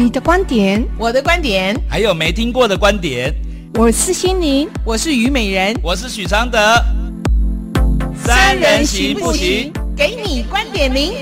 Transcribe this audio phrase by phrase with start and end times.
[0.00, 3.34] 你的观点，我的观点，还有没听过的观点。
[3.74, 6.56] 我是心灵，我是虞美人，我是许常德。
[8.24, 9.72] 三人行不行？
[9.96, 11.14] 给你观点零。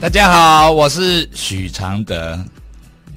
[0.00, 2.38] 大家好，我是许常德。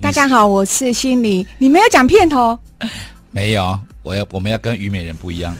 [0.01, 1.45] 大家好，我是心灵。
[1.59, 2.57] 你没有讲片头？
[3.29, 5.55] 没有，我要我们要跟虞美人不一样。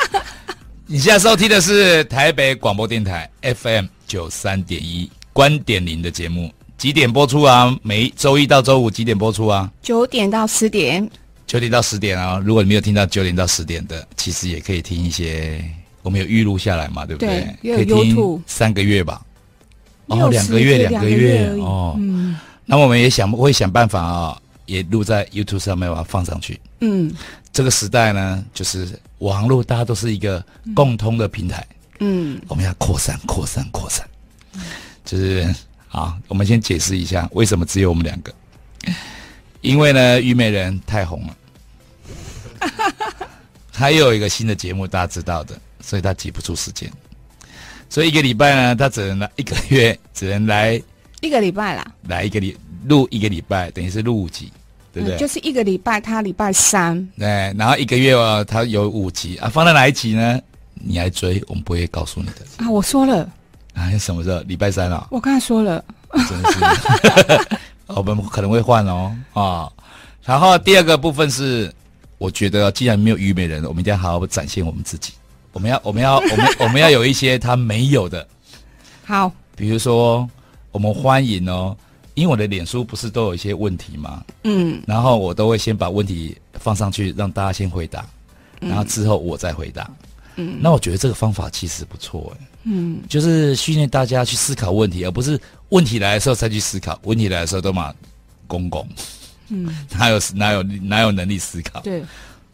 [0.84, 6.52] 你现在收听的是台北广播电台 FM 九三点一观点零的节目。
[6.76, 7.74] 几点播出啊？
[7.82, 9.70] 每周一到周五几点播出啊？
[9.82, 11.08] 九点到十点。
[11.46, 12.42] 九点到十点啊！
[12.44, 15.62] 如果你没有听到九点到十点的，其实也可以听一些，
[16.02, 17.46] 我们有预录下来嘛，对不对？
[17.62, 19.22] 对，可以听三个月吧。
[20.06, 21.94] 哦，两个月，两个月哦。
[21.98, 22.36] 嗯。
[22.64, 26.58] 那我们也想会想办法啊、哦，也录在 YouTube 上面把它放上去。
[26.80, 27.12] 嗯。
[27.52, 30.44] 这个时代呢，就是网络，大家都是一个
[30.74, 31.64] 共通的平台。
[32.00, 32.40] 嗯。
[32.48, 34.04] 我们要扩散，扩散，扩散。
[34.54, 34.60] 嗯。
[35.04, 35.54] 就是。
[35.94, 38.34] 好，我们先解释一下为什么只有我们两个。
[39.60, 41.36] 因为呢，虞美人太红了，
[43.70, 46.90] 还有一个新的节目，大家知道的，所以他挤不出时间。
[47.88, 50.82] 所以一个礼拜呢，他只能来一个月， 只能来
[51.20, 51.86] 一个礼拜啦。
[52.08, 52.56] 来一个礼
[52.86, 54.52] 录一个礼拜，等于是录五集，
[54.92, 55.16] 对不对？
[55.16, 57.08] 嗯、就是一个礼拜，他礼拜三。
[57.16, 60.40] 对，然后一个月哦，他有五集啊，放在哪一集呢？
[60.74, 62.44] 你来追，我们不会告诉你的。
[62.56, 63.30] 啊，我说了。
[63.74, 64.40] 啊，什么时候？
[64.42, 65.06] 礼拜三啊？
[65.10, 65.84] 我刚才说了，
[66.28, 67.58] 真的是，
[67.94, 69.70] 我们可能会换哦啊。
[70.24, 71.72] 然后第二个部分是，
[72.18, 75.12] 我觉得既然没有虞美人，我们一定要好好展现我们自己。
[75.52, 78.26] 我们要，我们要， 我们我们要有一些他没有的。
[79.04, 80.28] 好，比如说，
[80.72, 81.76] 我们欢迎哦，
[82.14, 84.24] 因为我的脸书不是都有一些问题吗？
[84.44, 88.04] 嗯，然后我都会先把问题放上去，让大家先回答，
[88.60, 89.88] 然后之后我再回答。
[90.36, 92.46] 嗯，那我觉得这个方法其实不错哎。
[92.64, 95.38] 嗯，就是训练大家去思考问题，而不是
[95.68, 96.98] 问题来的时候再去思考。
[97.04, 97.94] 问题来的时候都嘛
[98.46, 98.88] 公公，
[99.48, 99.66] 嗯，
[99.98, 101.80] 哪有哪有哪有能力思考？
[101.80, 102.02] 对，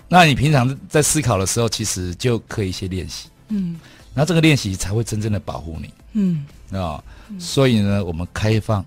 [0.08, 3.28] 那你平常在思考的时候，其实就可以一些练习。
[3.48, 3.78] 嗯，
[4.12, 5.90] 然后这个练习才会真正的保护你。
[6.14, 7.04] 嗯啊、哦，
[7.38, 8.84] 所以呢，我们开放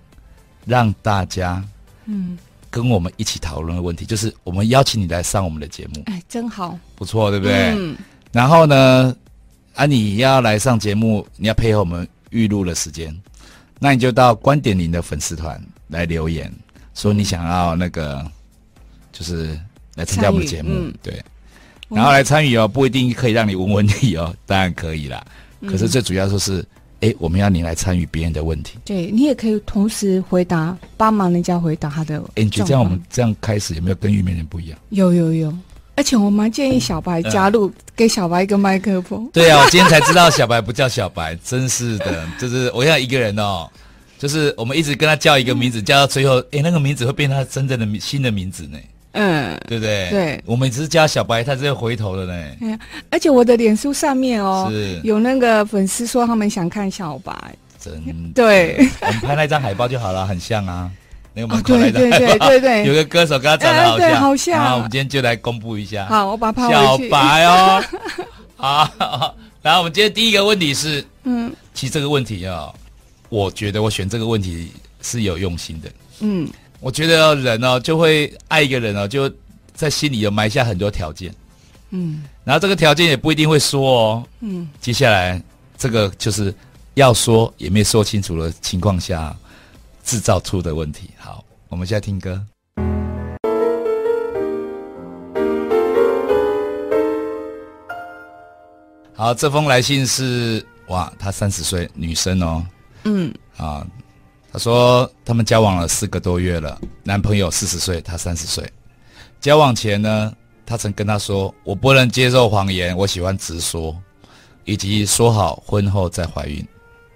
[0.66, 1.64] 让大家
[2.06, 2.38] 嗯
[2.70, 6.04] 跟我们一起讨论的问题，就是我们邀请你来上我们的节目。
[6.08, 7.74] 哎，真好，不错，对不对？
[7.78, 7.96] 嗯，
[8.34, 9.16] 然后呢？
[9.76, 13.16] 啊，你要来上节目，你要配合我们预录的时间，
[13.80, 16.52] 那你就到观点零的粉丝团来留言，
[16.94, 18.24] 说你想要那个，
[19.12, 19.60] 就是
[19.96, 21.20] 来参加我们的节目，嗯、对，
[21.90, 25.26] 然后来参与哦，不一定可以让你问问题哦，当然可以啦，
[25.62, 26.60] 可是最主要就是，
[27.02, 32.20] 哎、嗯，我们要你来参与别人的问题，对你也可以同时回答，帮忙人家回答他的。
[32.36, 34.78] 哎，你觉得这样我们这样开始有没有跟玉面人不一样？
[34.90, 35.52] 有有有。
[35.96, 39.30] 而且我蛮建议小白加入，嗯、给小白一个麦克风。
[39.32, 43.70] 对啊，我今天才知道小白不叫小白，真是的，就是我要一个人哦，
[44.18, 48.78] 就是我们一直跟他叫一个名字，叫到最后，哎，那个名字会变他真正的新的名字呢。
[49.16, 50.10] 嗯，对不对？
[50.10, 52.34] 对，我们只是叫小白，他直接回头了呢。
[52.60, 52.80] 对，
[53.12, 57.32] 而且我的脸书上面哦，是有那个粉丝说他们想看小白，
[57.80, 57.94] 真
[58.34, 60.90] 对，我们拍那张海报就好了，很像啊。
[61.34, 64.64] 那个门口来的，对对对对， 有个歌手跟他长得好像，好像。
[64.64, 66.06] 好，我们今天就来公布一下。
[66.06, 67.84] 好，我把它小白哦。
[68.56, 72.72] 好，然后我们今天第一个问题是，嗯，其实这个问题啊，
[73.30, 74.72] 我觉得我选这个问题
[75.02, 75.90] 是有用心的。
[76.20, 76.48] 嗯，
[76.80, 79.30] 我觉得人哦，就会爱一个人哦，就
[79.74, 81.34] 在心里有埋下很多条件。
[81.90, 84.24] 嗯，然后这个条件也不一定会说哦。
[84.42, 85.42] 嗯，接下来
[85.78, 86.54] 这个就是
[86.94, 89.36] 要说也没说清楚的情况下。
[90.04, 91.10] 制造出的问题。
[91.18, 92.40] 好，我们现在听歌。
[99.16, 102.66] 好，这封来信是哇，她三十岁，女生哦。
[103.06, 103.34] 嗯。
[103.56, 103.88] 啊，
[104.52, 108.70] 她说他们交往了四个多月了，男朋友四十岁，她三十岁。
[109.40, 110.36] 交往前呢，
[110.66, 113.96] 她曾跟他说：“我不能接受谎言，我喜欢直说，
[114.66, 116.68] 以及说好婚后再怀孕。”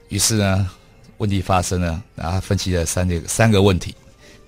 [0.10, 0.69] 于是呢。
[1.18, 3.96] 问题发生了，然后分析了三个三个问题。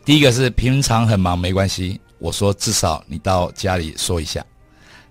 [0.06, 4.44] 第一个是平常很忙没关系，我说至少你到家里说一下，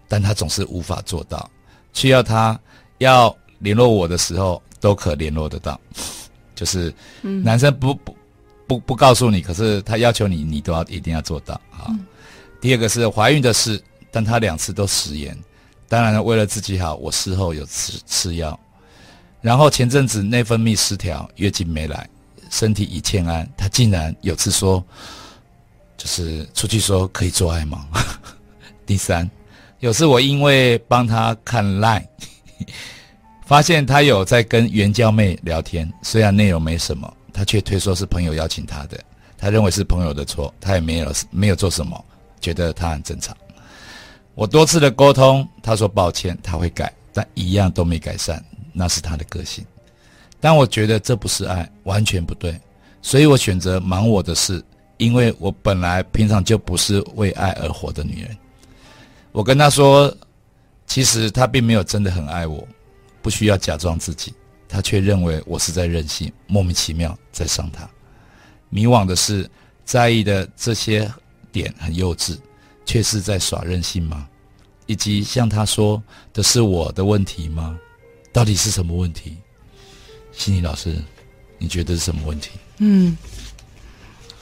[0.09, 1.49] 但他总是无法做到，
[1.93, 2.59] 需要他
[2.99, 5.81] 要联络我的时候都可联络得到，
[6.55, 8.17] 就是男生不不
[8.67, 11.95] 不不告诉你，可是他要求你，你都要一定要做到啊。
[12.61, 13.81] 第二个是怀孕的事，
[14.11, 15.37] 但他两次都食言，
[15.89, 18.59] 当然了，为了自己好，我事后有吃吃药。
[19.41, 22.09] 然后前阵子内分泌失调，月经没来，
[22.51, 23.49] 身体已欠安。
[23.57, 24.85] 他竟然有次说，
[25.97, 27.87] 就是出去说可以做爱吗？
[28.85, 29.29] 第三，
[29.81, 32.05] 有次我因为帮他看 LINE，
[33.47, 38.99] 发现他有在跟援交妹聊天，虽然内容没什么，他却推说是朋友邀请他的，
[39.37, 42.05] 他认为是朋友的错，他也没有没有做什么，
[42.41, 43.37] 觉得他很正常。
[44.35, 48.43] 我多次的沟通，他说抱歉，他会改，但一样都没改善，
[48.79, 49.67] 那是他的个性。
[50.39, 52.57] 但我觉得这不是爱，完全不对，
[53.03, 54.63] 所以我选择忙我的事，
[54.99, 58.39] 因为我本来平常就不是为爱而活的女人。
[59.33, 60.17] 我跟他说，
[60.87, 62.67] 其实他并没有真的很爱我，
[63.21, 64.33] 不需要假装自己，
[64.69, 67.91] 他却认为我是在任性，莫名其妙在伤他。
[68.71, 69.51] 迷惘的是，
[69.85, 71.11] 在意的这些
[71.51, 72.39] 点很幼稚，
[72.87, 74.29] 却是在耍任性吗？
[74.87, 76.01] 以及像他说
[76.33, 77.77] 的是我的问题吗？
[78.33, 79.37] 到底是什么问题？
[80.33, 80.95] 心理老师，
[81.59, 82.51] 你觉得是什么问题？
[82.79, 83.17] 嗯，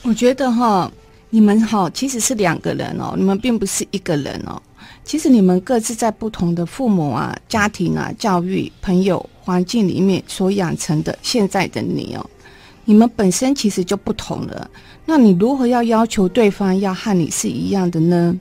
[0.03, 0.91] 我觉得哈，
[1.29, 4.61] 你们哈其实是两个人哦，你们并不是一个人哦。
[5.03, 12.29] 其实你们各自在不同的父母啊、家庭啊、教育、朋友、环境里面所养成的现在的你哦，
[12.85, 14.69] 你们本身其实就不同了。
[15.05, 18.37] 那你如何要要求对方要和你是一样的呢？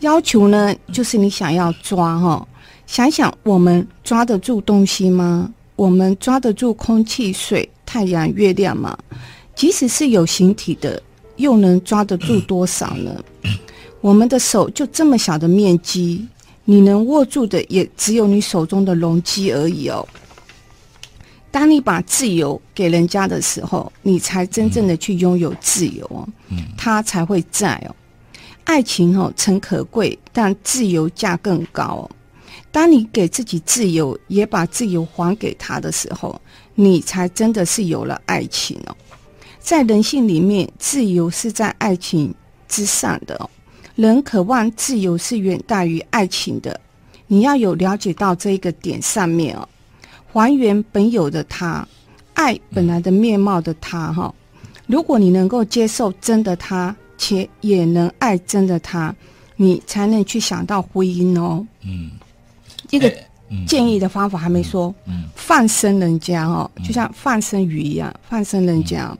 [0.00, 2.46] 要求呢，就是你想要抓哈，
[2.92, 5.50] 想想我们抓得住东西吗？
[5.76, 8.94] 我们抓得住空气、水、太阳、月亮吗？
[9.54, 11.02] 即使是有形体的，
[11.36, 13.24] 又能抓得住多少呢？
[14.02, 16.28] 我们的手就这么小的面积，
[16.66, 20.06] 你能握住的也只有你手中的容积而已哦。
[21.50, 26.28] 当你把自由给人家的时候，你才真正的去拥有自由哦，
[26.76, 27.96] 它才会在哦。
[28.64, 32.10] 爱情哦，诚可贵，但自由价更高哦。
[32.72, 36.40] 当你给自己自由，也把自由还给他的时候，
[36.74, 38.96] 你才真的是有了爱情哦。
[39.60, 42.34] 在人性里面，自由是在爱情
[42.66, 43.50] 之上的哦。
[43.94, 46.80] 人渴望自由是远大于爱情的。
[47.26, 49.68] 你要有了解到这一个点上面哦，
[50.32, 51.86] 还原本有的他，
[52.32, 54.34] 爱本来的面貌的他哈。
[54.86, 59.14] 如果你能够接受真的他，且也能爱真的他，
[59.56, 61.66] 你才能去想到婚姻哦。
[61.84, 62.10] 嗯。
[62.92, 63.12] 一个
[63.66, 69.16] 建议的方法还没说，嗯，放生人家哦，就像放生鱼一样，放生人家，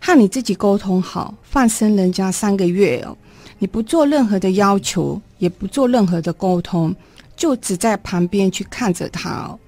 [0.00, 3.16] 和你自己沟通好，放生人家三个月哦，
[3.58, 6.94] 你不做任何的要求，也不做任何的沟通，
[7.36, 9.58] 就只在旁边去看着他哦。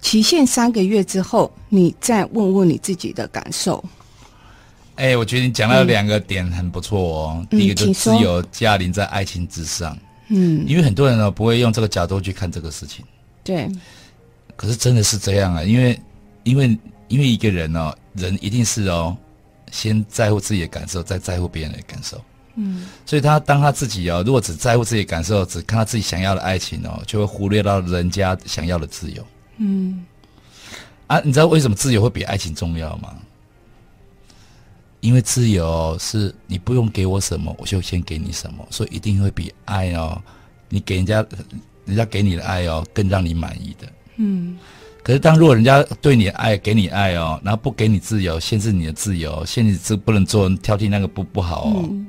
[0.00, 3.82] 期限三个月之后，你再问问你自己的感受。
[4.96, 7.46] 哎，我觉得你讲到两个点很不错哦。
[7.48, 9.92] 第一个就是自由驾临在爱情之上。
[9.94, 10.00] 嗯，
[10.66, 13.04] 因为很多人呢不会用这个角度去看这个事情。
[13.44, 13.68] 对，
[14.56, 16.00] 可是真的是这样啊，因为，
[16.44, 19.16] 因为，因为一个人哦，人一定是哦，
[19.70, 22.20] 先在乎自己的感受，再在乎别人的感受。
[22.54, 29.26] 嗯，所以他当他自己哦，如果只在乎自己的感受，只看他自己想要的爱情哦，就会忽略到人家想要的自由。
[29.56, 30.04] 嗯，
[31.08, 33.14] 啊，你知道为什么自由会比爱情重要吗？
[35.02, 40.22] 因为自由是你不用给我什么，我就先给你什么，所以一定会比爱哦，
[40.68, 41.26] 你给人家，
[41.84, 43.88] 人家给你的爱哦，更让你满意的。
[44.16, 44.56] 嗯。
[45.02, 51.84] 可是当如果人家对你的爱，给你爱哦，然后不给你自由，限制你的自由，限制这不能做，挑剔那个不不好哦。
[51.90, 52.06] 嗯。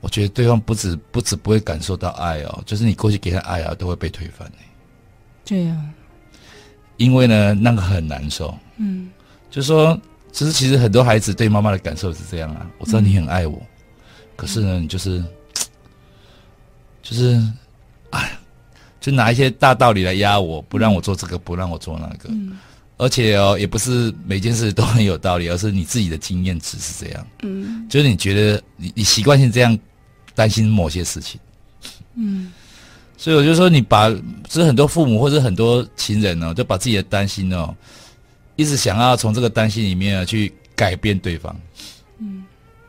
[0.00, 4.56] 我觉得对方不止不止不会感受到爱哦，就是你过去给他爱啊，都会被推翻的。
[5.44, 5.80] 对呀。
[6.96, 8.52] 因为呢，那个很难受。
[8.78, 9.08] 嗯。
[9.52, 9.96] 就是说。
[10.34, 12.68] 其实，其实很多孩子对妈妈的感受是这样啊。
[12.78, 13.66] 我知道你很爱我，嗯、
[14.34, 15.22] 可是呢，你就是，
[17.04, 17.40] 就是，
[18.10, 18.36] 哎，
[19.00, 22.28] 就拿一些大道理来压我，不让我做这个，不让我做那个。
[22.30, 22.58] 嗯、
[22.96, 27.26] 而且哦，也不是每件事都很有道理，而是你自己的经验值是这样。
[27.44, 27.86] 嗯。
[27.88, 29.78] 就是你觉得你你习惯性这样
[30.34, 31.40] 担心某些事情。
[32.16, 32.52] 嗯。
[33.16, 37.72] 所以我就说，你把，就是很多父母或者很多情人呢、哦，就把自己的担心哦。
[38.56, 41.54] 一直想要从这个担心里面去改变对方，
[42.18, 42.44] 嗯，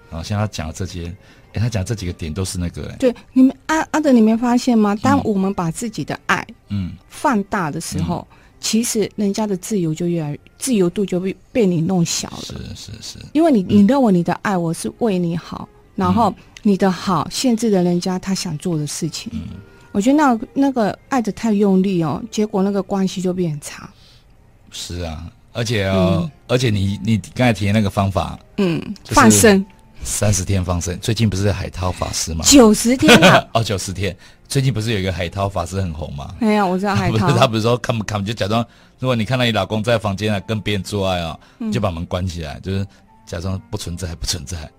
[0.09, 1.13] 好像他讲的这些，
[1.53, 4.95] 哎，他讲这几个点都是那个，对，你们阿阿德，你没发现吗？
[4.95, 19.41] 当我们把自己的爱，嗯，放大的时候，嗯、其实人家的自由就越来，自由度就被被你弄小了，是是是，因为你你认为你的爱我是为你好，然后你的好限制了人家他想做的事情，嗯，
[19.91, 23.89] 我觉得那那个爱的太用力哦，结果那个关系就变差，
[24.71, 25.31] 是啊。
[25.55, 29.65] 而且哦，嗯、而且你你刚才提的那个方法，嗯，放生
[30.03, 32.43] 三十天放生，最近不是海涛法师吗？
[32.45, 33.17] 九十天
[33.53, 34.15] 哦，九十天，
[34.49, 36.35] 最近不是有一个海涛法师很红吗？
[36.39, 37.13] 没有，我知道海涛。
[37.25, 38.63] 不是他不是说看不看就假装，
[38.99, 42.85] 如果你看到你老公在房间啊跟别人做爱啊，你就把门关起来，嗯、就是
[43.25, 44.69] 假装不存在，不存在，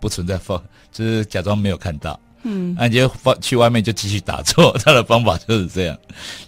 [0.00, 0.60] 不存在放，
[0.90, 2.18] 就是假装没有看到。
[2.42, 5.98] 嗯，那你就放去外面就继续打坐， 他的方法就是这样。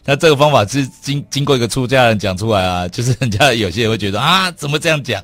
[0.05, 5.23] 他这个方法是经经过一个出家人讲出来啊，就是人家 有些人会觉得啊，怎么这样讲？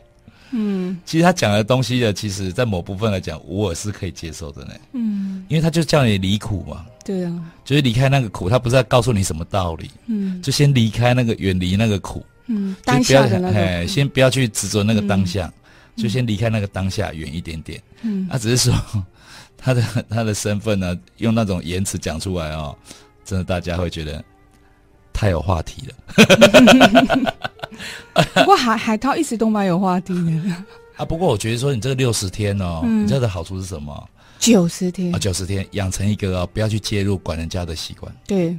[0.52, 4.74] 嗯，其实他讲的东西呢，其实在某部分来讲，我是可以接受的呢。
[4.94, 6.84] 嗯，因为他就叫你离苦嘛。
[7.04, 7.32] 对啊，
[7.64, 9.90] 就是离开那个苦，他不是在告诉你什么道理。
[10.06, 12.24] 嗯，就先离开那个，远离那个苦。
[12.46, 15.52] 嗯，当下的那个，哎，先不要去执着那个当下，
[15.94, 17.80] 嗯、就先离开那个当下，远一点点。
[18.02, 18.74] 嗯，他、啊、只是说
[19.60, 22.76] 他的 他的身份呢，用那种言辞讲出来哦，
[23.24, 24.24] 真的大家会觉得
[25.12, 25.94] 太有话题了。
[28.34, 30.54] 不过海海涛一直都蛮有话题的。
[30.96, 34.08] 啊，不过我觉得说你这个六十天哦，嗯、你知道的好处是什么？
[34.38, 38.10] 九十天啊，九十天养成一个哦，不要去介入管人家的习惯。
[38.26, 38.58] 对，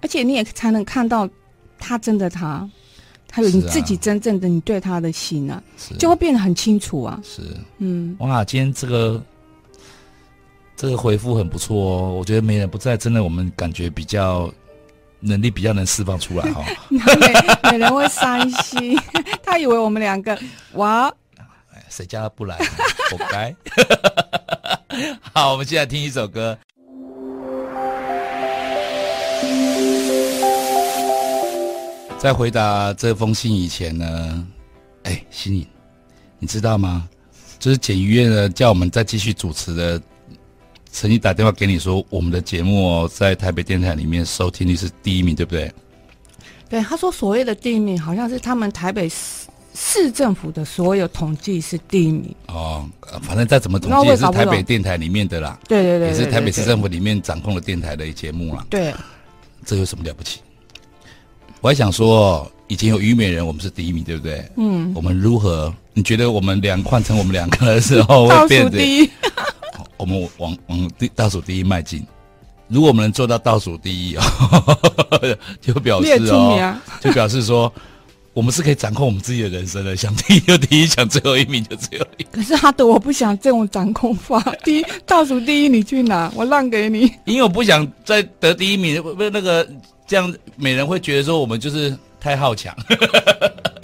[0.00, 1.28] 而且你也才能看到
[1.78, 2.68] 他真的他。
[3.30, 7.20] 还有你自己真正的你对他的心啊，是就会变得很清楚啊。
[7.22, 7.42] 是，
[7.76, 9.22] 嗯，哇，今天这个
[10.78, 12.14] 这个回复很不错哦。
[12.14, 14.48] 我觉得媒人不在，真的我们感觉比较
[15.18, 16.96] 能力比较能释放出来哈、 哦。
[17.64, 18.96] 媒媒人会伤心，
[19.42, 20.38] 他以为我们两个
[20.74, 21.08] 哇，
[21.74, 22.56] 哎，谁叫他不来，
[23.10, 23.52] 活该。
[25.34, 26.56] 好，我们现在听一首歌。
[32.20, 34.46] 在回答这封信以前呢，
[35.02, 35.66] 哎，心颖，
[36.38, 37.08] 你知道吗？
[37.58, 40.00] 就是简医院呢叫我们再继续主持的，
[40.90, 45.72] 曾经打电话给你说，我们的节目哦，在台北电台里面收听率是第一名，对不对？
[46.68, 52.34] 对，他说所谓的第一名，好像是他们台北市市政府的所有统计是第一名。
[52.48, 52.84] 哦，
[53.22, 55.58] 反正再怎么统计也是台北电台里面的啦。
[55.68, 58.66] 对对对，也是台北市政府里面掌控的电台的节目啦。
[58.68, 58.92] 对，
[59.64, 60.40] 这有什么了不起？
[61.60, 64.44] 我还想说，以前有虞美人，我们是第一名，对不对？
[64.56, 64.92] 嗯。
[64.94, 65.72] 我们如何？
[65.94, 69.10] 你觉得我们两换成我们两个的时候 会变得？
[69.98, 72.02] 我们往往第倒数第一迈进。
[72.68, 74.22] 如果我们能做到倒数第一哦，
[75.60, 77.72] 就表示哦，就表示说，
[78.32, 79.96] 我们是可以掌控我们自己的人生的。
[79.96, 82.28] 想第一就第一，想最后一名就最后一名。
[82.32, 87.12] 可是阿德我不想这种掌控法，第一倒数第一你去哪，我让给你。
[87.24, 89.68] 因为我不想再得第一名，不那个。
[90.06, 92.74] 这样，美人会觉得说我们就是太好强。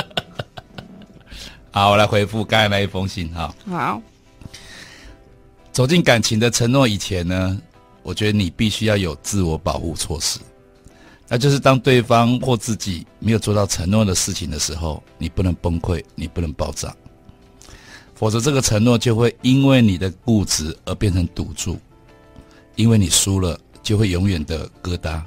[1.71, 3.55] 好，我来回复刚才那一封信哈。
[3.69, 4.01] 好，
[5.75, 7.61] 走进感情的承诺以前呢，
[8.05, 10.39] 我觉得你必须要有自我保护措施，
[11.27, 16.95] 那就是当对方或自己没有做到承诺的事情的时候，你不能崩溃，你不能爆炸，
[18.15, 21.77] 否则这个承诺就会因为你的固执而变成赌注，
[22.77, 25.21] 因为你输了就会永远的疙瘩。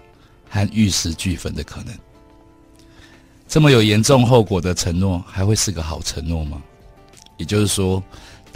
[0.49, 1.93] 和玉石俱焚的可能，
[3.49, 6.63] 这么有严重后果的承诺，还会是个好承诺吗？
[7.35, 8.01] 也就是说，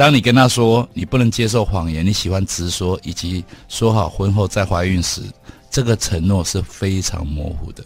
[0.01, 5.21] 当你跟他说你不能接受谎言，你喜欢直说，以及说好婚后再怀孕时，
[5.69, 7.83] 这个承诺是非常模糊的。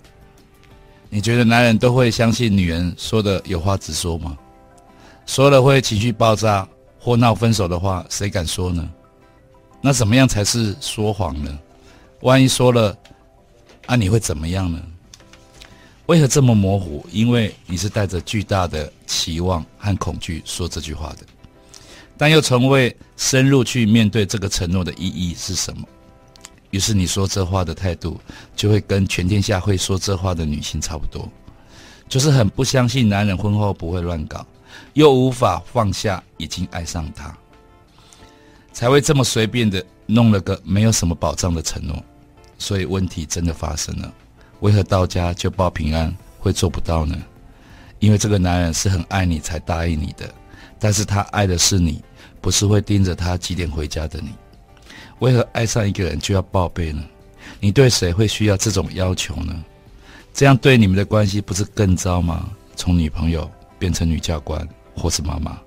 [1.09, 4.37] 你觉得男人都会相信女人说的有话直说吗？
[5.25, 6.65] 说了会情绪爆炸
[6.97, 8.89] 或闹分手的话，谁敢说呢？
[9.81, 11.59] 那怎么样才是说谎呢？
[12.21, 12.97] 万一说了？
[13.87, 14.81] 啊，你会怎么样呢？
[16.05, 17.05] 为何这么模糊？
[17.11, 21.25] 因为你是带着巨大的期望和恐惧说这句话的，
[22.17, 25.87] 但又从未深入去面对这个承诺的意义是什么。
[26.71, 28.19] 于是你说这话的态度，
[28.55, 31.29] 就会跟全天下会说这话的女性差不多，
[32.09, 34.45] 就是很不相信男人婚后不会乱搞，
[34.93, 37.33] 又无法放下已经爱上他，
[38.73, 42.03] 才会这么随便的弄了个没有什么保障的承诺。
[42.57, 44.13] 所以问题真的发生了，
[44.59, 47.17] 为何到家就报平安会做不到呢？
[47.99, 50.33] 因为这个男人是很爱你才答应你的，
[50.85, 51.99] 但是他爱的是你，
[52.39, 54.29] 不是会盯着他几点回家的你。
[55.17, 57.03] 为何爱上一个人就要报备呢？
[57.59, 59.65] 你对谁会需要这种要求呢？
[60.31, 62.51] 这样对你们的关系不是更糟吗？
[62.75, 63.49] 从女朋友
[63.79, 64.63] 变成女教官
[64.95, 65.59] 或是妈妈。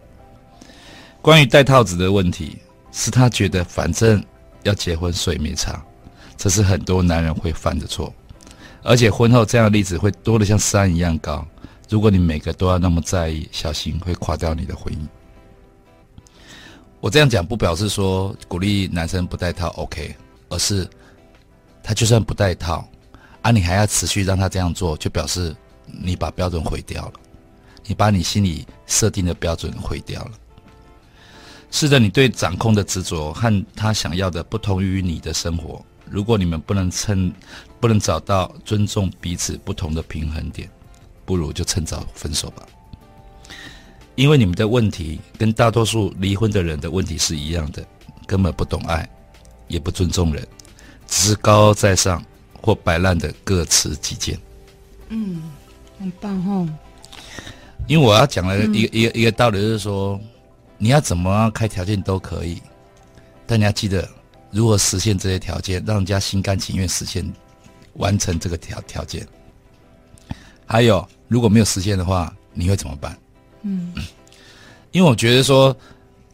[1.21, 2.57] 关于戴套子的问题，
[2.93, 4.25] 是他觉得反正
[4.63, 5.85] 要结婚，所以没差。
[6.37, 8.15] 这是很多男人会犯的错，
[8.85, 11.45] 而且婚后这样的例子会多得像山一样高。
[11.89, 14.99] 如果你每个都要那么在意，小心会垮掉你的婚姻。
[17.01, 20.15] 我这样讲不表示说鼓励男生不戴套 OK，
[20.49, 20.89] 而是
[21.83, 22.87] 他就算不戴套，
[23.41, 25.55] 啊，你还要持续让他这样做，就表示
[25.87, 27.13] 你把标准毁掉了，
[27.87, 30.33] 你把你心里设定的标准毁掉了。
[31.71, 35.85] 是的，你对掌控的执着和他想要的不同于你的生活。
[36.11, 37.33] 如果你们不能称，
[37.79, 40.69] 不能找到尊重彼此不同的平衡点，
[41.29, 42.67] 不如就趁早分手吧。
[44.15, 47.87] 因为你们的问题跟大多数离婚的人的问题是一样的，
[48.27, 49.07] 根本不懂爱，
[49.67, 50.43] 也不尊重人，
[51.07, 52.25] 只是高高在上
[52.63, 54.41] 或摆烂的各持己见。
[55.11, 55.43] 嗯，
[56.01, 56.67] 很棒哦。
[57.87, 60.19] 因为我要讲的一个、嗯、一个一个道理就是说，
[60.79, 62.63] 你要怎么开条件都可以，
[63.47, 64.09] 但你要记得
[64.51, 67.31] 如何实现这些条件，让人家心甘情愿实现
[67.95, 69.29] 完成这个条条件。
[70.67, 73.17] 还有，如果没有实现的话，你会怎么办？
[73.63, 73.95] 嗯，
[74.91, 75.77] 因为我觉得说，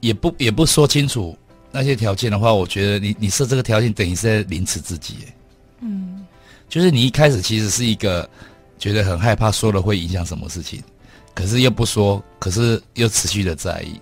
[0.00, 1.36] 也不也不说清楚
[1.70, 5.16] 那些条件的话，我觉得你你设这个条件等于是在凌迟自己。
[5.80, 6.24] 嗯，
[6.68, 8.28] 就是你一开始其实是一个
[8.78, 10.82] 觉得很害怕说了会影响什么事情。
[11.34, 14.00] 可是又不说，可是又持续的在意，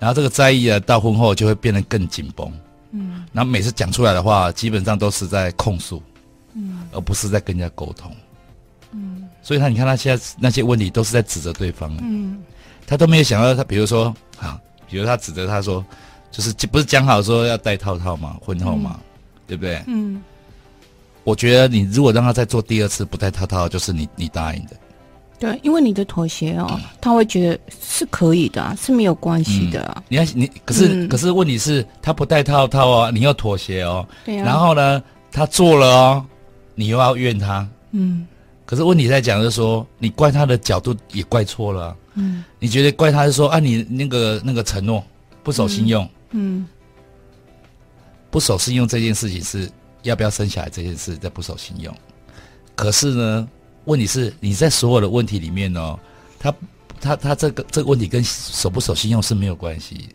[0.00, 2.52] 然后这个在意啊，到婚后就会变得更紧绷，
[2.90, 6.02] 嗯，然后每次讲出来的话，基本上都是在控诉，
[6.54, 8.16] 嗯，而不是在跟人家沟通，嗯，
[9.44, 12.42] 所以他你看他现在那些问题都是在指责对方，嗯，
[12.86, 14.06] 他都没有想到他，比如说
[14.40, 14.58] 啊，
[14.88, 15.84] 比如他指责他说，
[16.30, 18.38] 就是不是讲好说要戴套套嘛？
[18.40, 19.04] 婚后嘛，嗯，
[19.46, 19.82] 对不对？
[19.86, 20.22] 嗯，
[21.24, 24.70] 我觉得你如果让他再做第二次不戴套套，就是你你答应的。
[25.38, 30.04] 对，因为你的妥协哦，他会觉得是可以的，啊，是没有关系的，啊嗯。
[30.08, 34.08] 你看，你可是，嗯，可是问题是，他不戴套套哦，你要妥协哦。
[34.24, 34.44] 对啊。
[34.46, 36.26] 然后呢，他做了哦，
[36.74, 37.68] 你又要怨他。
[37.90, 38.26] 嗯。
[38.64, 41.96] 可是问题在讲就是说，你怪他的角度也怪错了，啊。
[42.14, 42.44] 嗯。
[42.58, 45.04] 你觉得怪他是说啊，你那个那个承诺
[45.42, 46.04] 不守信用。
[46.30, 46.58] 嗯。
[46.58, 46.66] 嗯
[48.30, 49.70] 不守信用这件事情是
[50.02, 51.94] 要不要生下来这件事在不守信用，
[52.74, 53.48] 可是呢？
[53.84, 55.96] 问题是你在所有的问题里面哦，
[56.38, 56.52] 他
[57.00, 60.08] 他他这个这个问题跟守不守信用是没有关系，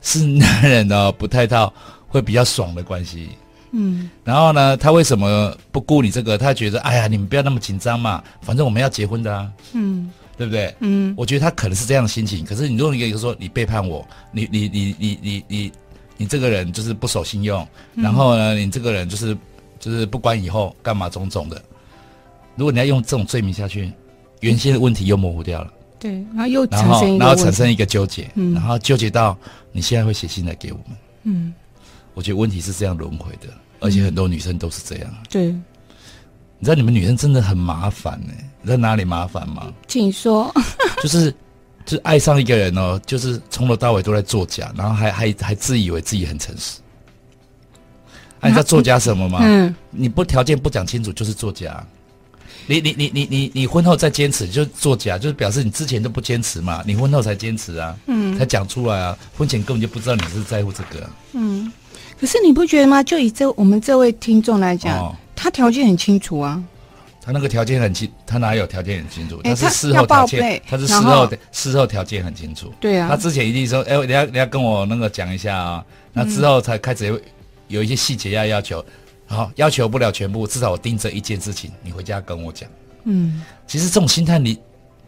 [0.00, 1.72] 是男人哦不太到
[2.08, 3.28] 会比较爽的关系。
[3.72, 6.38] 嗯，然后呢，他为什么不顾你这个？
[6.38, 9.50] 他觉得哎呀，你们不要那么紧张嘛，反正我们要结婚的啊。
[9.72, 10.74] 嗯，对不对？
[10.80, 12.44] 嗯，我觉得他可能是这样的心情。
[12.44, 15.72] 可是你如果你说你背叛我，你你你你你你
[16.18, 19.36] 你这个人就是不守信用，然后呢，你这个人就是
[19.80, 21.60] 就是不管以后干嘛种种的。
[22.56, 23.90] 如果你要用这种罪名下去，
[24.40, 25.72] 原先的问题又模糊掉了。
[25.98, 29.38] 对，然后又产生一个，然后产生一个纠结，嗯，然后纠结到
[29.70, 31.54] 你现在会写信来给我们，嗯，
[32.12, 33.46] 我觉得问题是这样轮回的，
[33.82, 35.14] 而且很多女生都是这样。
[35.28, 38.32] 对，你知道你们女生真的很麻烦呢？
[38.60, 39.72] 你知道哪里麻烦吗？
[39.88, 40.52] 请说。
[41.02, 41.30] 就是，
[41.84, 46.78] 就是爱上一个人哦，就是从头到尾都在作假，然后还还还自以为自己很诚实。
[48.40, 49.40] 啊，你知道作假什么吗？
[49.42, 51.84] 嗯，你不条件不讲清楚就是作假。
[52.68, 61.72] 你你你你你你婚后再坚持就作假，就是表示你之前都不坚持嘛，你婚后才坚持啊，嗯，才讲出来啊，婚前根本就不知道你是在乎这个，嗯，
[62.22, 63.02] 可是你不觉得吗？
[63.02, 66.62] 就以这我们这位听众来讲，哦、他条件很清楚啊，
[67.20, 69.40] 他那个条件很清，他哪有条件很清楚？
[69.42, 77.20] 欸、他是事后条件，他，他是事后的事后条件很清楚，对啊，他之前一定说，哎、欸，你要你要跟我那个讲一下啊，那之后才开始有
[77.66, 78.84] 有一些细节要要求。
[79.26, 82.70] 好，要求不了全部，至少我盯着一件事情，你回家跟我讲。
[83.02, 84.56] 嗯，其实这种心态，你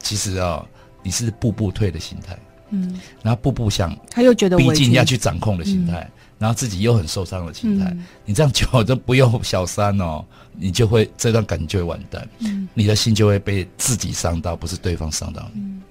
[0.00, 0.66] 其实哦，
[1.00, 2.36] 你是步步退的心态。
[2.70, 7.86] 嗯，然后步步想，他又觉得逼近要去掌控的心态，嗯、然后自己又很受伤的心态。
[7.90, 10.24] 嗯、你这样久都不用小三哦，
[10.58, 12.28] 你就会这段感情就会完蛋。
[12.40, 15.60] 嗯，你的心就会被自己伤到，不是对方伤到你。
[15.60, 15.82] 嗯，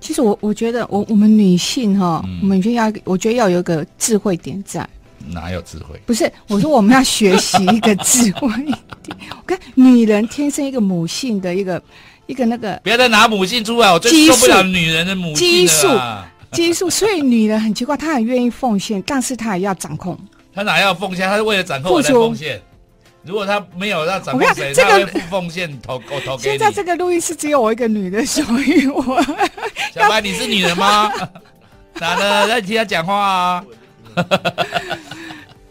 [0.00, 4.88] 其实我我觉得，我我们女性哈、哦，嗯、我们就要，我觉得要有一个智慧点在。
[5.28, 6.00] 哪有智慧？
[6.04, 8.48] 不是，我说我们要学习一个智慧。
[9.30, 11.80] 我看女人天生一个母性的一个
[12.26, 15.86] 一个那个，不要再拿母性出来，我最受不了女人的母性激素，
[16.52, 16.88] 激素。
[16.88, 20.18] 所以女人很奇怪，她很愿意奉献，但是她也要掌控。
[20.54, 21.28] 她哪要奉献？
[21.28, 22.60] 她是为了掌控我在奉献。
[23.24, 26.42] 如果她没有让掌控谁，她会不奉献投我投给。
[26.42, 29.02] 现在这个录音室只有我一个女的，所以我
[29.94, 31.10] 小白，你是女人吗？
[32.00, 33.64] 男的，在听她讲话啊。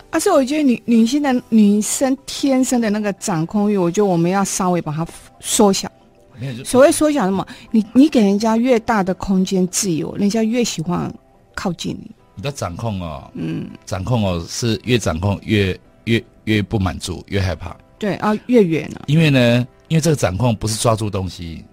[0.10, 5.06] 而且、啊、我觉得女女性的女生天生的那个掌控欲，我觉得我们要稍微把它
[5.40, 5.92] 缩小。
[6.64, 7.46] 所谓缩小什么？
[7.72, 11.14] 你你给人家越大的空间自由，人家越喜欢
[11.56, 12.12] 靠近你。
[12.36, 17.76] 你的掌控哦，嗯，掌控哦，是越掌控越越越不满足，越害怕。
[18.00, 19.04] 对啊，越远了。
[19.08, 21.64] 因为呢，因为这个掌控不是抓住东西，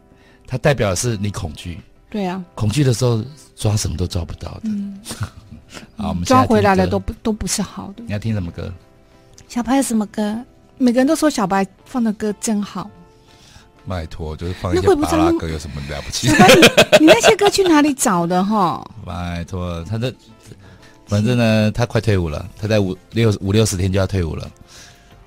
[0.47, 1.79] 它代表的是你恐惧。
[2.11, 3.25] 对啊，恐惧的时候
[3.57, 4.61] 抓什么都抓不到的。
[4.65, 4.99] 嗯
[5.97, 8.03] 好，我们抓回来的都不都不是好的。
[8.07, 8.73] 你要听什么歌？
[9.49, 10.39] 小白有什么歌？
[10.77, 12.91] 每个人都说小白放的歌真好。
[13.89, 16.29] 拜托，就是放一些巴拉歌有什么了不起？
[17.01, 18.87] 你那些歌去哪里找的哈？
[19.05, 20.13] 拜托，他的
[21.07, 24.47] 反正呢，他快退伍了，他在五六五六十天就要退伍了。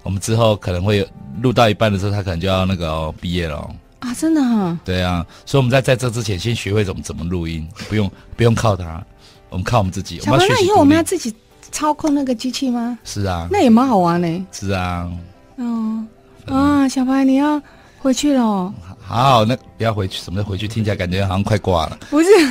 [0.03, 1.07] 我们之后可能会
[1.41, 3.75] 录到一半的时候，他可能就要那个哦毕业了哦。
[3.99, 4.79] 啊，真的哈？
[4.85, 9.03] 对啊，所以我们在在这之前先学会怎么怎么录音，不用不用靠他。
[9.49, 10.19] 我们靠我们自己。
[10.19, 11.33] 小朋友，那以后我们要自己
[11.71, 12.97] 操控那个机器吗？
[13.03, 14.45] 是啊，那也蛮好玩的。
[14.51, 15.11] 是啊。
[15.57, 16.07] 嗯
[16.47, 17.61] 啊，小白，你要
[18.01, 18.73] 回去了哦。
[18.99, 20.67] 好，那不要回去，什么时候回去？
[20.67, 21.97] 听起来感觉好像快挂了。
[22.09, 22.29] 不是。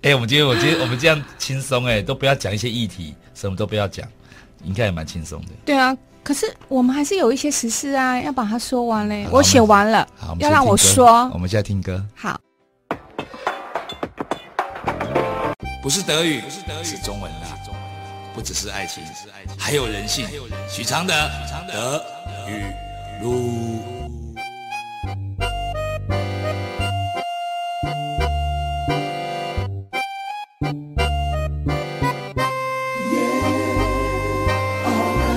[0.00, 4.06] 哎、欸，我们今天，我今天，我们这样轻松，哎，都不要讲一些议题，什么都不要讲，
[4.64, 5.48] 应该也蛮轻松的。
[5.64, 9.26] 对啊，可是我们还是有一些实事啊，要把它说完嘞。
[9.30, 11.28] 我写完了，好，要让我说。
[11.34, 12.02] 我们现在听歌。
[12.14, 12.38] 好。
[15.82, 17.48] 不是德语，不是德语，是中文啦。
[18.34, 19.02] 不只是爱情，
[19.58, 20.24] 还有人性。
[20.70, 21.12] 许常德，
[21.72, 22.00] 德
[22.48, 22.62] 语
[23.22, 23.80] 路。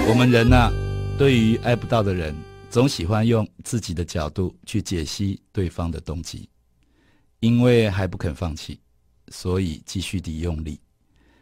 [0.07, 0.69] 我们人呐，
[1.17, 2.35] 对于爱不到的人，
[2.69, 6.47] 总喜欢用自己的角度去解析对方的动机，
[7.39, 8.79] 因为还不肯放弃。
[9.29, 10.77] 所以继续地用力，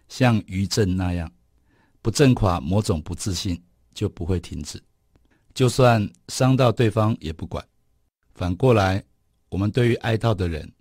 [0.10, 1.32] 像余震那样，
[2.04, 3.60] 不震垮某种不自信，
[3.96, 4.80] 就不会停止。
[5.54, 7.66] 就算伤到对方也不管。
[8.36, 9.04] 反过来，
[9.50, 10.72] 我们对于爱到的人，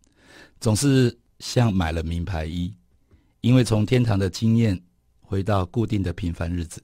[0.61, 2.75] 总是像买了名牌衣，
[3.41, 4.81] 因为从天堂的经验
[5.21, 6.83] 回到固定的平凡日子，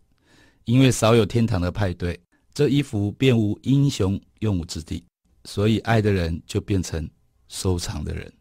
[0.65, 2.21] 因为少有天堂的派对，
[2.53, 5.05] 这衣服便无英雄用武之地。
[5.45, 7.09] 所以爱的人就变成
[7.49, 8.33] 收藏的人，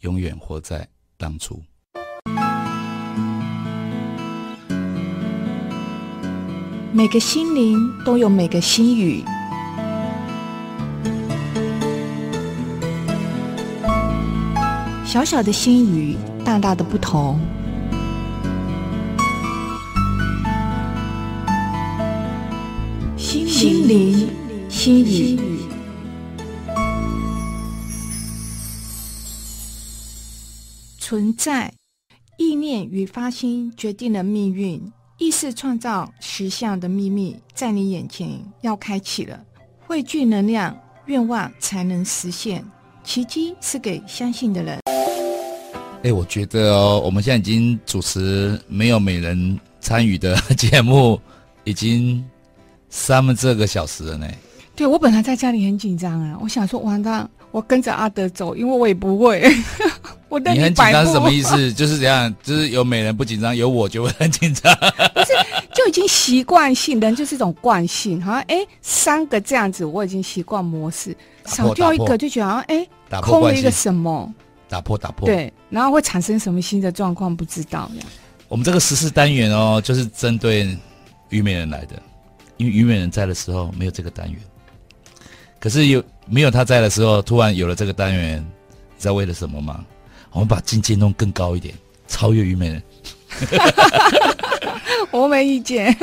[0.00, 0.88] 永远活在。
[1.16, 1.62] 当初，
[6.96, 9.24] 每个心灵都有每个心语，
[15.04, 17.40] 小小的心语，大大的不同。
[23.16, 24.28] 心灵
[24.68, 25.36] 心语。
[31.00, 31.74] 存在，
[32.38, 34.92] 意念与发心决定了命运。
[35.18, 38.28] 意识创造实相的秘密在你眼前
[38.62, 39.38] 要开启了。
[39.86, 42.64] 汇聚能量，愿望才能实现。
[43.04, 44.80] 奇迹是给相信的人。
[46.02, 51.20] 哎，我觉得哦，我们现在已经主持没有美人参与的节目，
[51.62, 52.22] 已经
[52.90, 54.26] 三分之二个小时了呢。
[54.74, 59.40] 对，我本来在家里很紧张啊，我想说完蛋，我跟着阿德走，因为我也不会。
[60.28, 61.54] 我，你很紧张是什么意思？
[61.72, 64.74] 就是这样，就是有美人不紧张，有我就会很紧张。
[65.14, 65.32] 不是，
[65.72, 72.84] 就已经习惯性，人就是一种惯性，好像哎，三个这样子，我已经习惯模式，少掉一个就觉得好像哎，
[73.22, 74.34] 空了一个什么，
[74.68, 75.24] 打破打破。
[75.24, 77.36] 对，然后会产生什么新的状况？
[77.36, 77.88] 不知道。
[78.48, 80.76] 我们这个十四单元哦，就是针对
[81.28, 82.02] 虞美人来的，
[82.56, 84.40] 因为虞美人在的时候没有这个单元，
[85.64, 89.82] 可是有没有他在的时候，突然有了这个单元，你知道为了什么吗？
[90.30, 91.74] 我们把境界弄更高一点，
[92.06, 92.82] 超越虞美人。
[95.10, 95.96] 我没意见。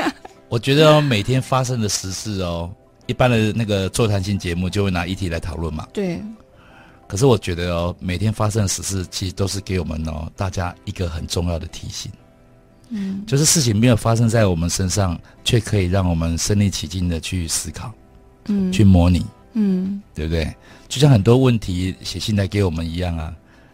[0.49, 2.73] 我觉得哦，每天发生的时事哦，
[3.05, 5.87] 一般的那个座谈性节目就会拿议题来讨论嘛。
[5.93, 6.19] 对。
[7.07, 12.11] 可是我觉得哦，每天发生的时事其实都是给我们哦大家一个很重要的提醒。
[12.89, 13.23] 嗯。
[13.27, 17.93] 就是事情没有发生在我们身上，却可以让我们身临其境的去思考，
[18.45, 20.53] 嗯，去模拟，嗯，对不对？
[20.87, 23.33] 就像很多问题写信来给我们一样啊。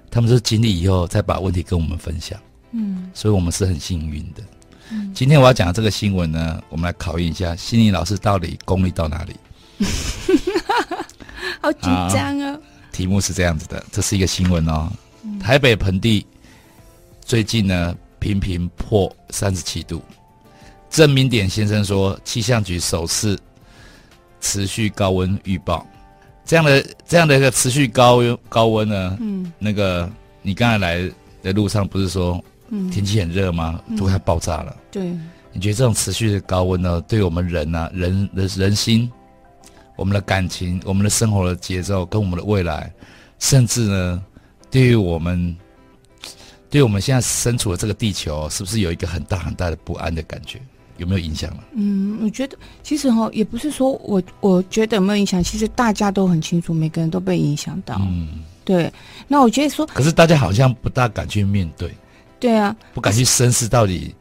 [0.10, 2.40] 他们是经历以后再把问题跟我们分享，
[2.72, 4.42] 嗯，所以我们是很幸运的。
[4.90, 9.36] 嗯，今天我要讲的这个新闻呢，我们来考验一下心理老师到底功力到哪里。
[11.62, 12.58] 好紧张啊！
[12.94, 14.90] 题目是这样子的，这是一个新闻哦。
[15.42, 16.26] 台北盆地
[17.22, 20.02] 最近呢频频破三十七度，
[20.90, 23.38] 郑明典先生说，气象局首次
[24.39, 25.86] 持续高温预报。
[26.45, 30.10] 这样的这样的一个持续高温高温呢，嗯，那个
[30.41, 31.12] 你刚才来
[31.43, 33.82] 的路上不是说，嗯，天气很热吗？
[33.97, 34.76] 都快爆炸了。
[34.89, 35.04] 对，
[35.52, 39.12] 你觉得这种持续的高温呢，对我们人啊，人的人心，
[39.97, 42.89] 我们的感情，我们的生活的节奏，跟我们的未来，
[43.39, 44.23] 甚至呢，
[44.71, 45.54] 对于我们，
[46.69, 50.62] 对我们现在身处的这个地球，是不是有一个很大很大的不安的感觉？
[50.98, 51.64] 有没有影响了？
[51.74, 57.98] 嗯，我觉得其实哈，也不是说我我觉得有没有影响，其实大家都很清楚，每个人都被影响到。
[58.02, 58.92] 嗯，对。
[59.28, 61.92] 那我觉得说，可是大家好像不大敢去面对。
[62.40, 64.14] 对啊，不敢去深思到底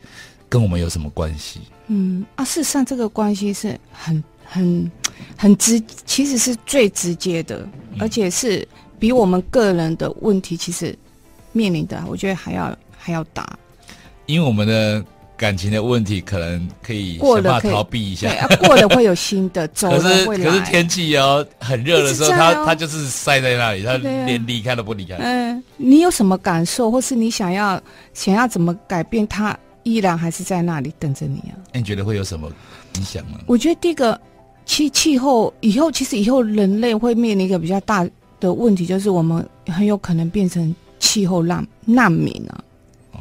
[0.48, 1.60] 跟我们有什么关系。
[1.88, 4.90] 嗯啊，事实上这个关系是很很
[5.36, 7.58] 很直，其实是最直接的，
[7.92, 8.66] 嗯，而且是
[8.98, 10.96] 比我们个人的问题其实
[11.52, 13.58] 面临的，我觉得还要还要大。
[14.26, 15.04] 因为我们的。
[15.36, 20.44] 感情的问题可能可以想办法逃避一下，对啊，过了会有新的 走了会来。
[20.44, 25.16] 可是可是天气哦很热的时候，他他就是晒在那里，他连离开都不离开。
[25.16, 27.80] 嗯，你有什么感受，或是你想要
[28.14, 31.54] 想要怎么改变，他依然还是在那里等着你啊？
[31.72, 32.50] 你觉得会有什么
[32.96, 33.38] 影响吗？
[33.46, 34.18] 我觉得第一个，
[34.64, 38.08] 气气候以后，其实以后人类会面临一个比较大
[38.40, 42.64] 的问题，就是我们很有可能变成气候难难民啊。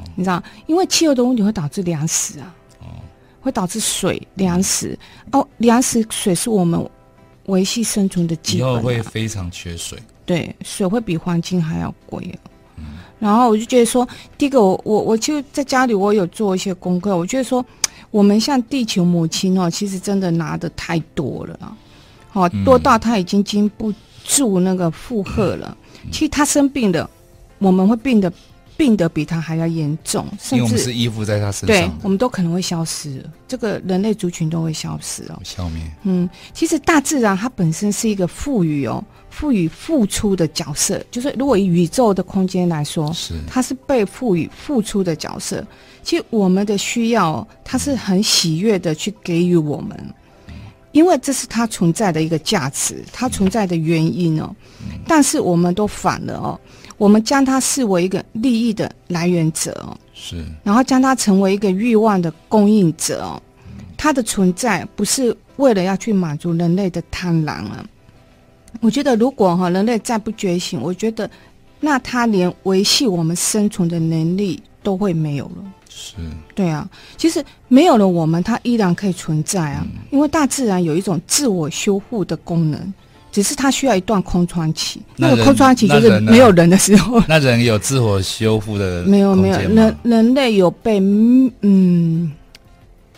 [0.05, 2.85] 哦，你知道，因为气候的问题会导致粮食啊，哦，
[3.41, 4.97] 会导致水粮食
[5.31, 6.79] 哦，粮食水是我们
[7.47, 8.71] 维系生存的基本啊。
[8.71, 12.51] 以后会非常缺水，对，水会比黄金还要贵啊。
[12.77, 12.83] 嗯，
[13.19, 17.65] 然后我就觉得说，第一个我我我就在家里我有做一些功课，我觉得说。
[18.11, 21.75] 我们像地球母亲哦，其实真的拿的太多了啊，
[22.31, 25.77] 哦，多到她已经经不住那个负荷了。
[26.05, 27.09] 嗯、其实她生病的，
[27.57, 28.31] 我们会病得
[28.77, 35.81] 病得比他还要严重，甚至因为我们是依附在他身上，对，我们都可能会消失，这个人类族群都会消失哦，消灭。
[36.03, 45.65] 嗯，其实大自然它本身是一个赋予哦，赋予付出的角色，就是如果以宇宙的空间来说，是它是被赋予付出的角色。
[46.03, 49.97] 其实我们的需要，它是很喜悦的去给予我们，
[50.91, 54.55] 因为这是它存在的一个价值，它存在的原因哦。
[55.07, 56.59] 但是我们都反了哦，
[56.97, 63.41] 我们将它视为一个利益的来源者哦，是，然后将它成为一个欲望的供应者哦。
[63.97, 67.85] 它的存在不是为了要去满足人类的贪婪啊。
[68.81, 71.29] 我觉得如果哈人类再不觉醒，我觉得
[71.79, 75.63] 那它连维系我们生存的能力都会没有了。
[75.89, 76.15] 是，
[76.53, 79.81] 对啊，其实没有了我们，它依然可以存在啊。
[79.85, 82.93] 嗯、因为大自然有一种自我修复的功能，
[83.35, 85.01] 只是它需要一段空窗期。
[85.17, 87.21] 那，个空窗期就是没有人的时候。
[87.27, 89.03] 那人有自我修复的？
[89.05, 91.01] 没有没有，人人类有被
[91.59, 92.31] 嗯，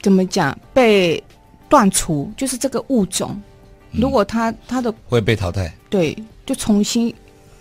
[0.01, 1.23] 怎么讲被
[1.69, 2.32] 断除？
[2.36, 3.39] 就是这个物种，
[3.91, 7.13] 嗯、如果它它的会被淘汰，对，就重新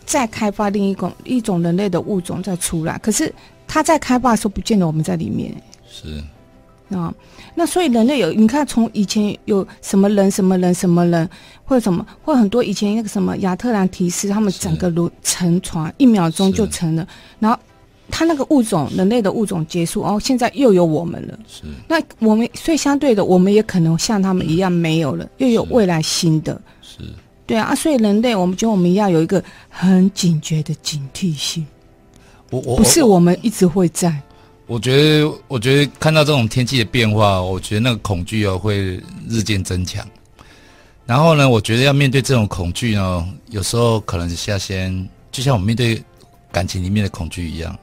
[0.06, 2.98] 再开发另一种一种人类的物种再出来。
[2.98, 3.30] 可是。
[3.68, 5.52] 它在开发的时候，不见得我们在里面。
[5.90, 6.22] 是
[6.96, 7.12] 啊，
[7.58, 11.26] 那所以人类有，你看从以前有什么人、什么人、什么人，
[11.64, 17.58] 或者什么，或很多以前那个什么亚特兰提斯，他们整个轮沉船一秒钟就沉了，然后
[18.10, 21.38] 他那个物种，人类的物种结束，哦，现在又有我们了。
[21.48, 26.60] 是，那我们所以相对的，我们也可能像他们一样没有了，又有未来新的。
[26.82, 26.98] 是，
[27.46, 31.66] 对啊，所以人类，我们觉得我们要有一个很警觉的警惕性。
[32.50, 34.14] 我我不是我们一直会在。
[34.66, 40.06] 我觉得，我觉得看到这种天气的变化，我觉得那个恐惧哦会日渐增强。
[41.06, 46.02] 然后呢，我觉得要面对这种恐惧呢，有时候可能是要先，就像我们面对
[46.50, 47.78] 感情里面的恐惧一样，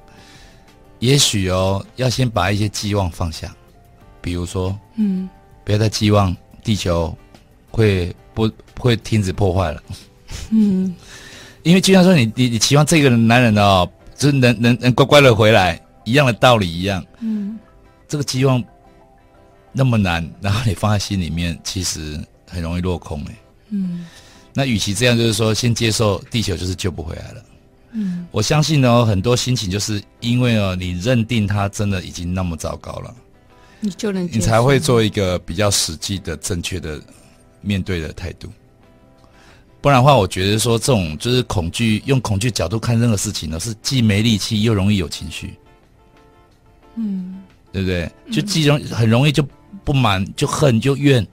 [1.00, 3.56] 也许哦要先把一些寄望放下，
[4.20, 5.30] 比如说，嗯，
[5.64, 7.16] 不要再寄望地球
[7.72, 9.82] 会不会停止破坏了，
[10.50, 10.94] 嗯，
[11.64, 13.90] 因为就像说你你你期望这个男人哦。
[14.16, 17.06] 就是能能能乖乖的回来，一样的道理一样。
[17.20, 17.58] 嗯，
[18.08, 18.64] 这个期望
[19.72, 23.36] 那么难，然后你放在心里面，其实很容易落空哎。
[23.70, 24.06] 嗯，
[24.54, 27.46] 那与其这样，就是说先接受地球就是救不回来了。
[27.94, 33.16] 嗯，我相信呢，很多心情就是因为哦，你认定它真的已经那么糟糕了，
[33.80, 37.02] 你就能你才会做一个比较实际的、正确的
[37.62, 38.48] 面对的态度。
[39.80, 45.54] 不然的话，我觉得说这种就是恐惧，用恐惧角度看任何事情呢，是既没力气又容易有情绪，
[46.96, 48.12] 嗯，对不对？
[48.32, 49.46] 就既容很容易就
[49.84, 51.26] 不满，就恨，就怨，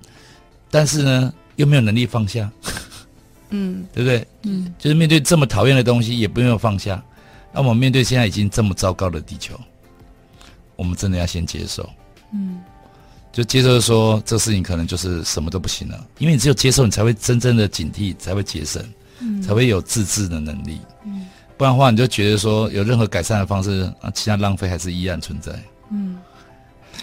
[0.70, 2.50] 但是呢，又没有能力放下，
[3.50, 4.26] 嗯，对不对？
[4.42, 7.02] 嗯，就是面对这么讨厌的东西，也不用放下。
[7.52, 9.58] 那我们面对现在已经这么糟糕的地球，
[10.76, 11.88] 我们真的要先接受，
[12.32, 12.60] 嗯。
[13.32, 18.84] 就接受说，这事情可能就是什么都不行了，因为你只有接受，你才会真正的警惕，才会节省，
[19.20, 20.80] 嗯，才会有自制的能力。
[21.04, 21.28] 嗯，
[21.60, 25.52] 不然的话，你就觉得说有任何改善的方式啊，其他浪费还是依然存在。
[25.90, 26.18] 嗯，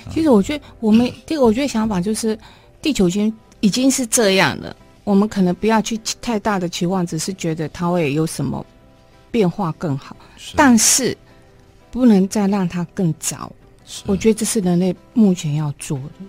[0.10, 2.36] 其实我觉得我们这个，我觉得想法就是，
[2.82, 8.66] 地球已经已经是这样了，我们可能不要去太大的期望，只是觉得它会有什么
[9.30, 11.16] 变化更好，是，但是
[11.92, 13.52] 不能再让它更糟。
[14.08, 16.26] 我觉得这是人类目前要做的，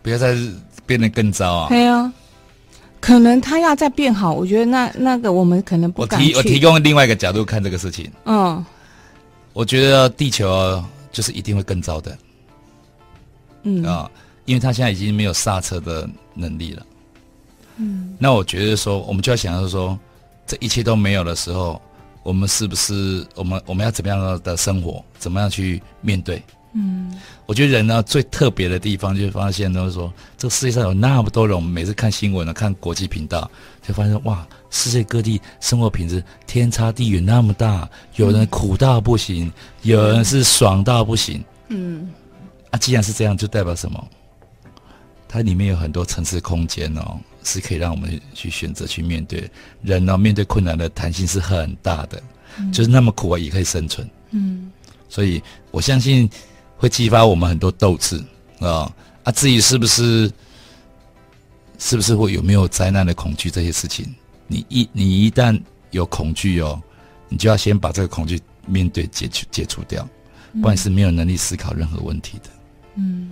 [0.00, 0.36] 不要再
[0.86, 1.68] 变得更糟啊！
[1.68, 2.12] 对啊，
[3.00, 6.20] 可能他要再变好，我觉得那那个我们可能不敢。
[6.20, 8.10] 我提我提供另外一个角度看这个事情。
[8.24, 8.64] 嗯，
[9.52, 12.18] 我觉得地球就是一定会更糟的。
[13.62, 14.10] 嗯啊，
[14.44, 16.86] 因为他现在已经没有刹车的能力了。
[17.76, 19.98] 嗯，那我觉得说，我们就要想到说，
[20.46, 21.80] 这一切都没有的时候。
[22.22, 25.02] 我们是不是我们我们要怎么样的生活？
[25.18, 26.40] 怎么样去面对？
[26.72, 27.12] 嗯，
[27.46, 31.56] 我觉得人呢最特别的地方，就是发现都是说，这个世界上有那么多人。
[31.56, 33.50] 我们每次看新闻呢，看国际频道，
[33.82, 37.88] 就发现哇，世界各地生活品质天差地远那么大。
[38.16, 39.52] 有人苦到不行，嗯、
[39.82, 41.44] 有人是爽到不行。
[41.68, 42.08] 嗯，
[42.70, 44.08] 啊，既然是这样，就代表什么？
[45.28, 49.48] 它里面有很多层次空间哦，是可以让我们去选择去面对。
[49.82, 52.22] 人呢、哦，面对困难的弹性是很大的，
[52.58, 54.08] 嗯、就是那么苦啊，也可以生存。
[54.30, 54.70] 嗯，
[55.08, 56.28] 所以我相信
[56.80, 58.16] 会激发我们很多斗志
[58.58, 58.92] 啊、哦、
[59.24, 59.32] 啊！
[59.32, 60.32] 至于是不是
[61.78, 64.06] 是不是会有没有灾难的恐惧这些事情，
[64.46, 66.82] 你一你一旦有恐惧哦，
[67.28, 70.08] 你就要先把这个恐惧面对解除解除掉，
[70.62, 72.50] 不然是没有能力思考任何问题的。
[72.94, 73.30] 嗯，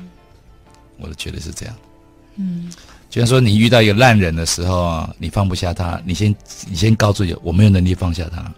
[0.98, 1.74] 我都觉得是这样。
[2.37, 2.70] 嗯，
[3.08, 6.37] 就像说你遇到一个烂人的时候啊，你放不下他，你先
[6.68, 8.52] 你先告诉你，我没有能力放下他。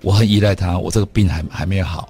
[0.00, 2.08] 我很依赖他，我这个病还还没有好，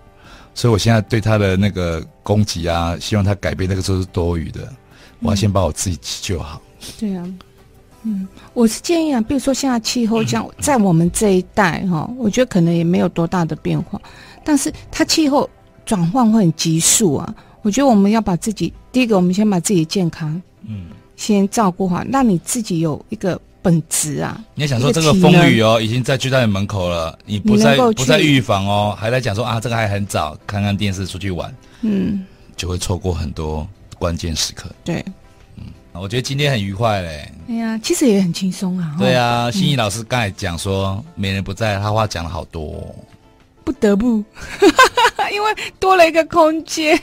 [0.56, 4.66] 所以我现在对他的那个攻击啊，希望他改变，那个时候是多余的。
[5.20, 6.62] 我要先把我自己救好。
[6.80, 7.34] 嗯、对啊，
[8.04, 14.00] 嗯，我是建议啊，比如说现在气候这样， 在我们这一代哈，我觉得可能也没有多大的变化，
[14.42, 15.48] 但是它气候
[15.84, 17.34] 转换会很急速啊。
[17.60, 23.38] 我觉得我们要把自己，第一个，我们先把自己健康，嗯，先照顾好，让你自己有一个。
[23.66, 24.40] 本质啊！
[24.54, 32.24] 你要想说这个风雨哦，已经在聚在你门口了，你不再不再预防哦，还在讲说啊，这个还很早，看看电视出去玩，嗯，
[32.56, 33.66] 就会错过很多
[33.98, 34.70] 关键时刻。
[34.84, 35.04] 对，
[35.56, 37.32] 嗯，我觉得今天很愉快嘞。
[37.48, 38.94] 哎呀，其实也很轻松啊。
[39.00, 42.94] 对啊，心怡老师刚才讲说，美人不在，他话讲了好多，
[43.64, 44.22] 不得不，
[45.32, 46.96] 因为多了一个空间。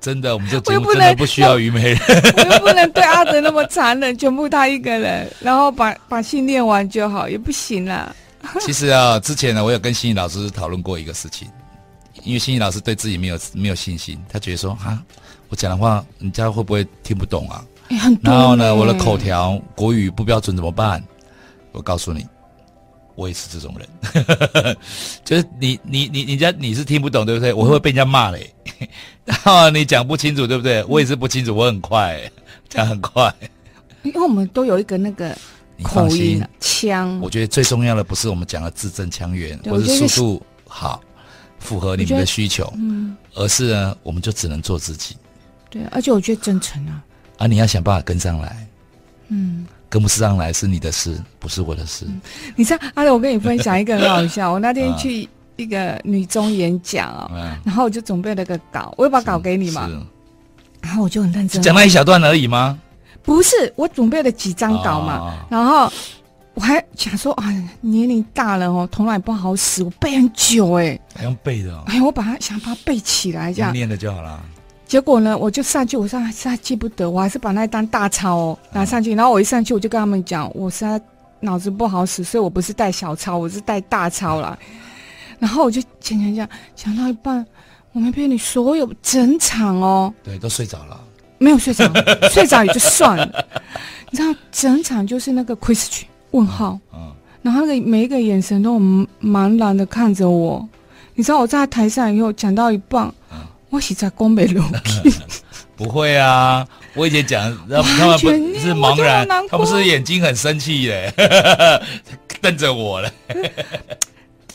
[0.00, 1.98] 真的，我们这节目真的不需要虞美人，
[2.36, 8.14] 我又不能对阿德那么残忍，全部他一个人，然后把 把戏念完就好，也不行啦。
[8.60, 11.48] 其实啊，之前呢，我有跟心怡老师讨论过一个事情，
[12.22, 15.02] 因为心怡老师对自己没有没有信心，他觉得说啊，
[15.48, 17.64] 我讲的话人家会不会听不懂啊？
[17.88, 21.02] 欸、然后呢，我的口条国语不标准怎么办？
[21.72, 22.26] 我告诉你。
[23.16, 24.76] 我也是这种人，
[25.24, 27.52] 就是你你你人家你是听不懂对不对？
[27.52, 28.54] 我会被人家骂嘞，
[29.24, 30.84] 然后你讲不清楚对不对？
[30.84, 32.20] 我也是不清楚，我很快
[32.68, 33.34] 讲很快，
[34.02, 35.36] 因为我们都有一个那个
[35.82, 37.18] 口音腔。
[37.20, 41.00] 我觉得最重要的不是我们讲的字正腔圆，或是速度好，
[41.58, 45.16] 符合你们的需求，嗯，而是呢，我们就只能做自己。
[45.70, 47.02] 对，而且我觉得真诚啊，
[47.38, 48.66] 啊，你要想办法跟上来，
[49.28, 49.66] 嗯。
[49.96, 52.04] 跟不上来是你的事，不是我的事。
[52.06, 52.20] 嗯、
[52.54, 54.52] 你知道，阿德，我跟你分享一个很好笑。
[54.52, 59.88] 我那天 去一个女中演讲啊，嗯、然后我就准备了个稿，我有把稿给你嘛。
[60.82, 62.78] 然后我就很认真，讲那一小段而已吗？
[63.22, 65.18] 不是，我准备了几张稿嘛。
[65.18, 65.90] 哦、然后
[66.52, 67.44] 我还想说，啊，
[67.80, 71.82] 年龄大了哦，头脑也不好使，我背很久哎、欸，还用背的、哦。
[71.86, 74.44] 哎，我把它想把它背起来，这样念的就好了。
[74.86, 79.14] 结果呢，我就上去，我实在记不得，我还是把那一张大钞哦拿上去。
[79.16, 81.00] 然后我一上去，我就跟他们讲，我实在
[81.40, 84.56] 脑子不好使，所以我不是带小钞，我是带大钞啦。
[85.40, 87.44] 然后我就讲讲讲，讲到一半，
[87.92, 91.00] 我没骗你，所有整场哦，对，都睡着了，
[91.38, 91.84] 没有睡着，
[92.30, 93.44] 睡着也就算了。
[94.10, 98.78] 你知道，整场就是那个 question 问号，嗯，然后那个每一个眼神都
[99.20, 100.66] 茫然的看着我。
[101.16, 103.12] 你知道我在台上以后讲到一半。
[103.70, 104.64] 我是在讲美容，
[105.76, 106.66] 不会啊！
[106.94, 111.12] 我以前讲，他们不是茫然，他不是眼睛很生气耶，
[112.40, 113.12] 瞪着我了。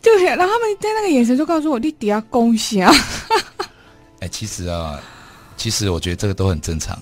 [0.02, 2.92] 对，然后他们在那个眼神就告诉我，你底下恭喜啊！
[4.22, 5.00] 哎，其实啊，
[5.58, 6.98] 其实我觉得这个都很正常，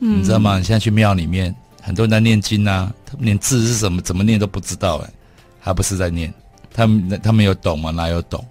[0.00, 0.58] 嗯、你知道吗？
[0.58, 5.10] 你现在去庙里面，很多人在念经啊，他们连字是什么，怎么念都不知道，哎，
[5.58, 6.32] 还不是在念？
[6.72, 7.90] 他们他们有懂吗？
[7.90, 8.44] 哪有懂？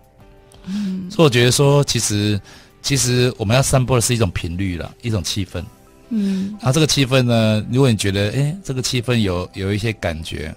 [0.66, 2.42] 嗯，所以我觉得说，其实。
[2.84, 5.64] 其实我们要散播的是一种频率了，一种气氛。
[6.10, 10.54] 嗯，然后这个气氛呢，如果你觉得哎，这个气氛有有一些感觉，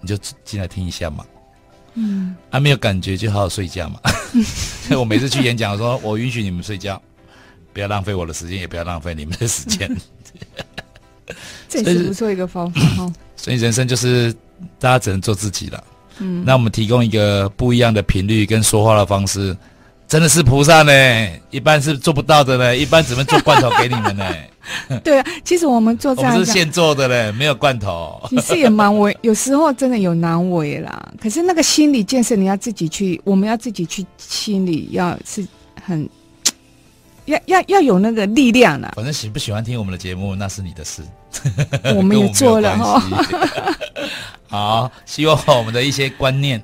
[0.00, 1.26] 你就进来听一下嘛。
[1.94, 4.00] 嗯，还、啊、没有感觉就好好睡觉嘛。
[4.86, 7.02] 所 以我每次去演讲的时候，说我允许你们睡觉，
[7.72, 9.94] 不要浪费我的时间，也不要浪费你们的时间。
[11.68, 13.12] 这是不错一个方法哈。
[13.34, 14.32] 所以人生就是
[14.78, 15.84] 大家只能做自己了。
[16.20, 19.54] 嗯，那我们提供一个不一样的频率跟说话的方式。
[20.08, 24.24] 真的是菩萨呢，一般是做不到的呢，一般只能做罐头给你们呢。
[25.02, 28.20] 对啊，其实我们做这样，我们是现做的嘞，没有罐头。
[28.30, 31.12] 其实也蛮为，有时候真的有难为啦。
[31.20, 35.46] 可是那个心理建设，你要自己去，我们要自己去，心理要是
[35.84, 36.08] 很，
[37.26, 38.92] 要要要有那个力量啦。
[38.96, 41.02] 反正喜不喜欢听我们的节目，那是你的事。
[41.94, 43.02] 我们也做了哈。
[44.48, 46.62] 好，希望我们的一些观念，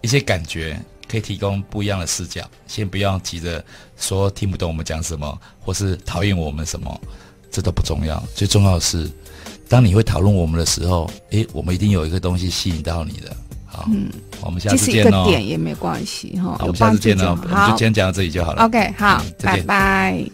[0.00, 0.78] 一些感觉。
[1.08, 3.64] 可以提供不一样的视角，先不要急着
[3.96, 7.00] 说听不懂我们讲什么，或是讨厌我们什么，
[7.50, 8.22] 这都不重要。
[8.34, 9.10] 最重要的是，
[9.68, 13.36] 当你会讨论我们的时候，诶，我们一定有一个东西吸引到你的。
[13.66, 14.08] 好，嗯，
[14.40, 15.22] 我们下次见哦。
[15.22, 17.36] 一个点也没关系哈，我们下次见哦。
[17.42, 18.64] 我们就今天讲到这里就好了。
[18.64, 20.24] OK，好，拜拜。